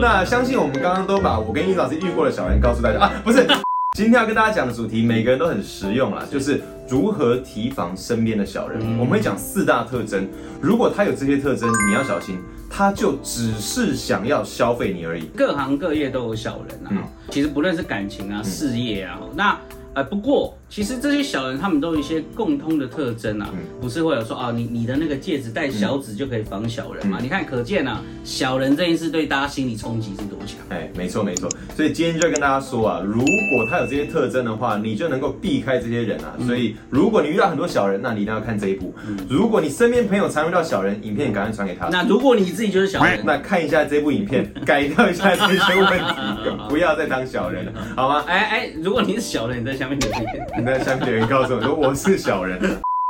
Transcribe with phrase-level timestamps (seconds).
[0.00, 3.46] 那相信我们刚刚都把我跟易老师遇过的小人告诉大家啊，不是。
[3.96, 8.80] 今天要跟大家讲的主题，每个人都很实用啦，就是如何提防身边的小人。
[8.98, 10.28] 我们会讲四大特征，
[10.60, 12.38] 如果他有这些特征，你要小心，
[12.70, 15.24] 他就只是想要消费你而已。
[15.36, 19.58] 各行各业都有小人啊，其实不论是感情啊、事业啊，那。
[19.94, 23.48] 呃，不过其实这些小人他们都有一些共通的特征啊，
[23.80, 27.18] 不是会有说啊，你你的那个戒指戴小指就可以防小人嘛？
[27.22, 30.58] 你看，可见啊，小人这件事对大家心理冲击是多强？
[30.68, 31.48] 哎，没错没错。
[31.74, 36.36] 所以今天就跟大家说啊，如果他有这些特征的话，你就能够避开这些人啊。
[36.46, 38.94] 所以如果你遇到很多小人，那你一定要看这一部。
[39.28, 41.88] 如果你身边朋友常遇到小人，影片赶快传给他。
[41.88, 46.14] 那如果你自己就是小人，那看一下这部影片，改掉一下这些问题，
[46.68, 48.22] 不要再当小人了，好吗？
[48.26, 50.57] 哎哎，如果你是小人，你在下面留言。
[50.58, 52.60] 你在下面留言告诉我说我是小人。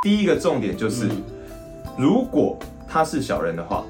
[0.02, 1.08] 第一个重点就是，
[1.96, 3.82] 如果他是小人的话，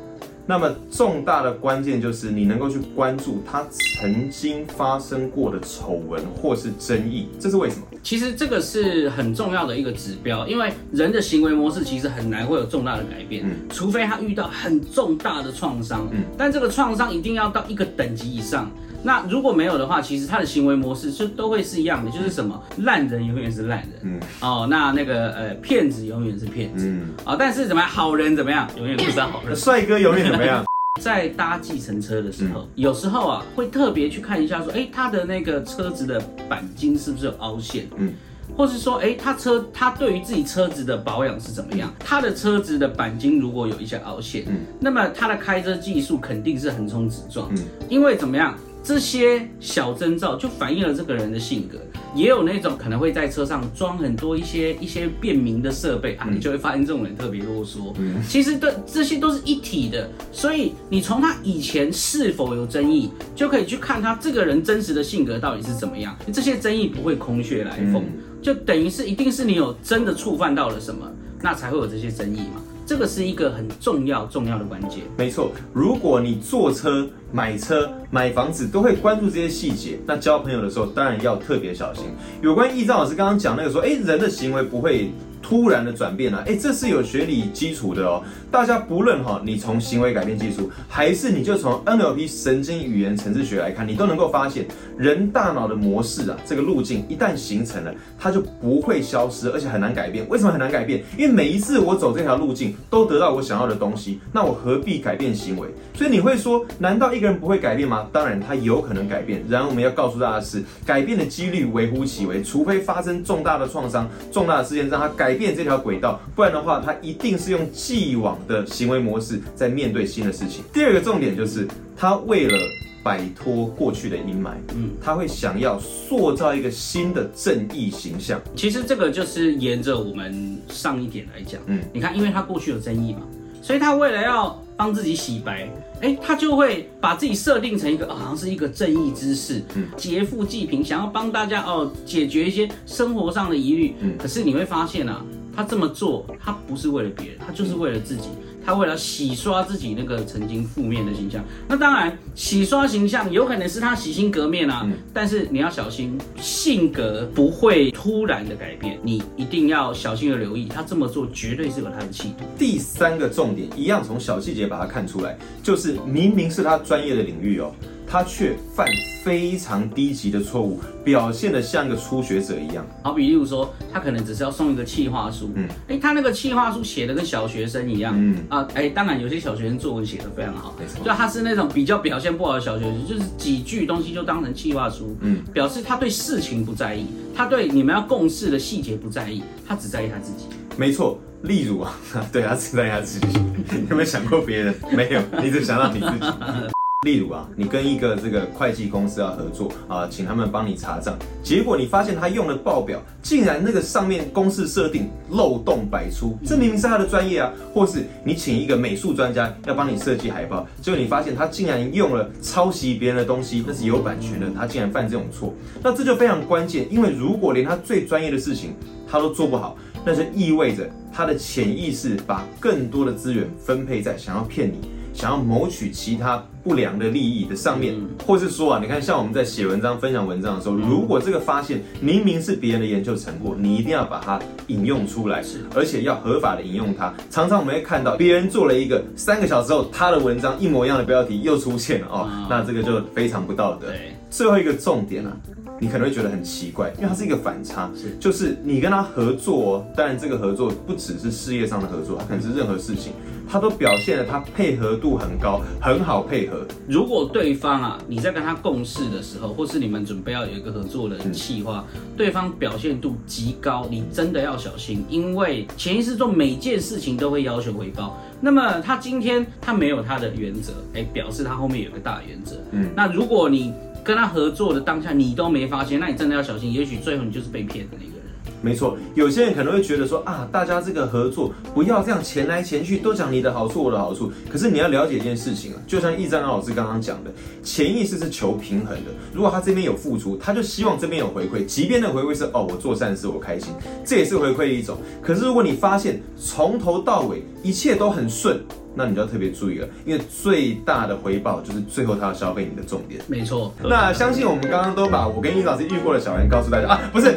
[0.48, 3.62] 那么重大的关键就是你能够去关注他
[4.00, 7.82] 曾经发生过的丑闻或是争议，这是为什么？
[8.02, 13.68] 其实这个是很重要的一个指标，因为人的行为模式其实很难会有重大的改变，嗯。
[13.68, 16.08] 除非他遇到很重大的创伤。
[16.12, 18.70] 嗯，但这个创伤一定要到一个等级以上。
[19.00, 30.64] 那如果没有的话，其实他的行为模式就都会是一样的，就是什么烂人永远是烂人，嗯，哦，那那个呃骗子永远是骗子，嗯，啊，但是怎么样，好人怎么样，永远不是好人， 帅哥永远怎么样？
[31.00, 38.12] 在搭计程车的时候，有时候啊会特别去看一下，说，哎，他的那个车子的钣金是不是有凹陷，嗯，
[38.56, 41.92] 或是说，哎，他车他对于自己车子的保养是怎么样？
[42.00, 48.56] 他的车子的钣金如果有一些凹陷，嗯，那么他的开车技术肯定是横冲直撞，嗯，因为怎么样？
[48.82, 51.78] 这些小征兆就反映了这个人的性格，
[52.14, 57.94] 也有那种可能会在车上装很多一些一些便民的设备啊，你就会发现这种人特别啰嗦。
[58.26, 66.16] 其实的这些都是一体的，所以你从他以前是否有争议，就可以去看他这个人真实的性格到底是怎么样。
[66.32, 68.04] 这些争议不会空穴来风，
[68.40, 71.10] 就等于是一定是你有真的触犯到了什么，
[71.42, 72.62] 那才会有这些争议嘛。
[72.86, 75.00] 这个是一个很重要重要的关键。
[75.18, 82.04] 没错，如果你坐车、买车、买房子都会关注这些细节，那交朋友的时候当然要特别小心。
[82.42, 85.10] 有关易章老师刚刚讲那个说，哎，人的行为不会。
[85.40, 88.22] 突然的转变了，哎，这是有学理基础的哦。
[88.50, 94.66] 大家不论哈，你从行为改变技术，还是你就从 NLP 神经语言层次学来看，你都能够发现，
[94.98, 100.28] 人大脑的模式啊，这个路径一旦形成了，它就不会消失，而且很难改变。
[100.28, 101.02] 为什么很难改变？
[101.16, 105.68] 因为每一次我走这条路径都得到我想要的东西，那我何必改变行为？
[105.94, 108.08] 所以你会说，难道一个人不会改变吗？
[108.12, 109.44] 当然他有可能改变。
[109.48, 115.28] 然而我们要告诉大家的是，改变的几率微乎其微，除非发生重大的创伤、重大的事件让他改。
[115.28, 120.64] 改变这条轨道，不然的话，他一定是用既往的行为模式在面对新的事情。
[120.72, 122.56] 第二个重点就是，他为了
[123.02, 128.40] 摆脱过去的阴霾，嗯，他会想要塑造一个新的正义形象。
[128.56, 133.20] 其实这个就是沿着我们上一点来讲，嗯，你看，因为他过去有争议嘛，
[133.68, 135.70] 所以他为了要帮自己洗白，
[136.00, 145.22] 哎，他就会把自己设定成一个好像是一个正义之士，嗯，劫富济贫，想要帮大家哦解决一些生活上的疑虑，嗯，可是你会发现啊，
[145.54, 148.30] 他这么做，他不是为了别人，他就是为了自己。
[148.68, 162.44] 他为了洗刷自己那个曾经负面的形象，那当然洗刷形象有可能是他洗心革面啊，但是你要小心，性格不会突然的改变，你一定要小心的留意，他这么做绝对是有他的气度。
[162.58, 167.72] 第三个重点，一样从小细节把它看出来，就是明明是他专业的领域哦。
[168.10, 168.86] 他却犯
[169.22, 172.86] 非常低级的错误，表现的像个初学者一样。
[173.02, 187.04] 好比例如说，他可能只是要送一个企划书，嗯，哎，他那个企划书写的跟小学生一样，嗯啊，哎，当然有些小学生作文写的非常好，没错，就他是那种比较表现不好的小学生，就是几句东西就当成企划书，嗯，表示他对事情不在意，
[187.34, 190.46] 他对你们要共事的细节不在意，他只在意他自己。
[190.76, 191.94] 没错，例如啊，
[192.32, 193.38] 对他只在意他自己，
[193.90, 194.74] 有没有想过别人？
[194.92, 196.77] 没有，你只想到你自己。
[197.04, 207.52] 例如啊，你跟一个这个会计公司要合作啊，请他们帮你查账，结果你发现他用的报表竟然那个上面公式设定漏洞百出，这明明是他的专业啊。
[207.72, 218.74] 或是你请一个美术专家要帮你设计海报，结果你发现他竟然用了抄袭别人的东西，那是有版权的，他竟然犯这种错，那这就非常关键，因为如果连他最专业的事情
[219.08, 224.97] 他都做不好，那就意味着他的潜意识把更多的资源分配在想要骗你。
[225.18, 227.92] 想要谋取其他不良的利益的上面，
[228.24, 234.38] 或是说啊，你看像我们在写文章、分享文章的时候，如果这个发现明明是别人的研究成果，你一定要把它
[234.68, 237.12] 引用出来，是，而且要合法的引用它。
[237.30, 243.88] 常常我们会看到别人做了一个三个小时后，他的文章一模一样的标题又出现了哦，那这个就非常不道德。
[244.30, 245.36] 最后一个重点啊。
[245.80, 253.12] 你可能会觉得很奇怪，因为它是一个反差，是就是你跟他合作，当然这个合作不只是事业上的合作，它可能是任何事情，
[253.48, 256.66] 他都表现了他配合度很高，很好配合。
[256.88, 261.84] 如果对方啊，你在跟他共事的时候，或是你们准备要有一个合作的计划，
[262.16, 268.18] 对方表现度极高，你真的要小心，因为潜意识中每件事情都会要求回报。
[268.40, 272.56] 那么他今天他没有他的原则，哎，表示他后面有个大原则。
[272.72, 273.72] 嗯，那如果你。
[274.08, 278.22] 跟他合作的当下，你都没发现，那你真的要小心，也许最后你就是被骗的那个人。
[278.62, 284.32] 没错，有些人可能会觉得说啊，大家这个合作不要这样钱来钱去，都讲你的好处我的好处。
[284.50, 287.30] 可是你要了解一件事情啊，就像易章老师刚刚讲的，
[287.62, 289.10] 潜意识是求平衡的。
[289.34, 293.74] 如果他这边有付出，他就希望这边有回馈，即便那回馈是哦，我做善事我开心，
[294.06, 294.96] 这也是回馈一种。
[295.20, 298.58] 可是如果你发现从头到尾一切都很顺。
[298.98, 303.22] 那你就要特别注意了，因为最大的回报就是最后他要消费你的重点。
[303.28, 303.72] 没错。
[303.80, 307.32] 那相信我们刚刚都把我跟易老师遇过的小人告诉大家啊，不是，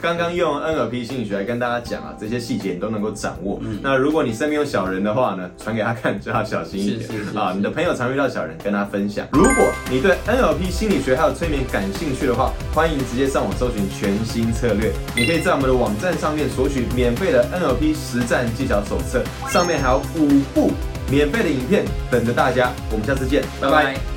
[0.00, 3.60] 刚刚用 NLP 心理学来跟大家讲啊，这些细节你都能够掌握。
[3.82, 7.52] 那如果你身边有小人的话呢，传给他看就要小心一点啊。
[7.54, 9.26] 你的朋友常遇到小人，跟他分享。
[9.32, 9.52] 如果
[9.90, 14.92] 你对 NLP 心理学还有催眠感兴趣的话，欢迎直接上网搜寻全新策略。
[15.14, 20.72] 你可以在我们的网站上面索取免费的 NLP 实战技巧手册，上面还有五部。
[21.12, 24.11] 免费的影片等着大家，我们下次见，拜拜。